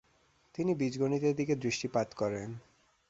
তিনি 0.55 0.71
বীজগণিতের 0.75 1.33
দিকে 1.35 1.53
দৃষ্টিপাত 1.55 2.07
করেন। 2.13 2.49